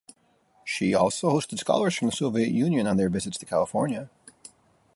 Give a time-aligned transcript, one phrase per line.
[0.65, 4.09] She also hosted scholars from the Soviet Union on their visits to California.